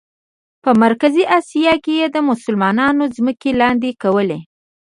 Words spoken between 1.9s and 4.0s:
یې د مسلمانانو ځمکې لاندې